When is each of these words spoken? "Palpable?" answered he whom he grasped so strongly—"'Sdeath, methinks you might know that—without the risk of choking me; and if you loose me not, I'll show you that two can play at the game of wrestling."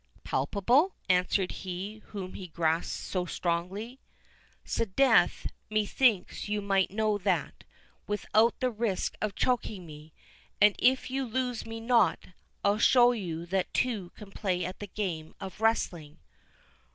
"Palpable?" 0.23 0.95
answered 1.09 1.51
he 1.51 2.01
whom 2.07 2.33
he 2.33 2.47
grasped 2.47 2.91
so 2.95 3.23
strongly—"'Sdeath, 3.27 5.45
methinks 5.69 6.49
you 6.49 6.59
might 6.59 6.89
know 6.89 7.19
that—without 7.19 8.59
the 8.61 8.71
risk 8.71 9.15
of 9.21 9.35
choking 9.35 9.85
me; 9.85 10.11
and 10.59 10.75
if 10.79 11.11
you 11.11 11.23
loose 11.23 11.67
me 11.67 11.79
not, 11.79 12.29
I'll 12.65 12.79
show 12.79 13.11
you 13.11 13.45
that 13.45 13.75
two 13.75 14.09
can 14.15 14.31
play 14.31 14.65
at 14.65 14.79
the 14.79 14.87
game 14.87 15.35
of 15.39 15.61
wrestling." 15.61 16.17